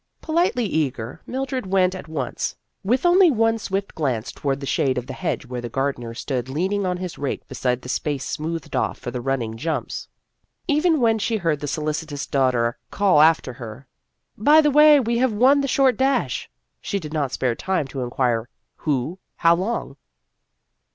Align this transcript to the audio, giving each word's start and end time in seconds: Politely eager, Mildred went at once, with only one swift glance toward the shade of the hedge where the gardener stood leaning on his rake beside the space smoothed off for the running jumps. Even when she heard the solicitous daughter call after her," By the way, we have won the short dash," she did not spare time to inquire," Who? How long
Politely 0.19 0.65
eager, 0.65 1.21
Mildred 1.27 1.67
went 1.67 1.93
at 1.93 2.07
once, 2.07 2.55
with 2.83 3.05
only 3.05 3.29
one 3.29 3.59
swift 3.59 3.93
glance 3.93 4.31
toward 4.31 4.59
the 4.59 4.65
shade 4.65 4.97
of 4.97 5.05
the 5.05 5.13
hedge 5.13 5.45
where 5.45 5.61
the 5.61 5.69
gardener 5.69 6.15
stood 6.15 6.49
leaning 6.49 6.87
on 6.87 6.97
his 6.97 7.19
rake 7.19 7.47
beside 7.47 7.83
the 7.83 7.87
space 7.87 8.25
smoothed 8.25 8.75
off 8.75 8.97
for 8.97 9.11
the 9.11 9.21
running 9.21 9.57
jumps. 9.57 10.07
Even 10.67 10.99
when 10.99 11.19
she 11.19 11.37
heard 11.37 11.59
the 11.59 11.67
solicitous 11.67 12.25
daughter 12.25 12.79
call 12.89 13.21
after 13.21 13.53
her," 13.53 13.85
By 14.49 14.59
the 14.59 14.71
way, 14.71 14.99
we 14.99 15.19
have 15.19 15.33
won 15.33 15.61
the 15.61 15.67
short 15.67 15.97
dash," 15.97 16.49
she 16.81 16.97
did 16.99 17.13
not 17.13 17.31
spare 17.31 17.53
time 17.53 17.85
to 17.89 18.01
inquire," 18.01 18.49
Who? 18.77 19.19
How 19.35 19.53
long 19.53 19.97